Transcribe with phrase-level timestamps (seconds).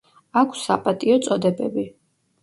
[0.39, 1.83] აქვს საპატიო წოდებები.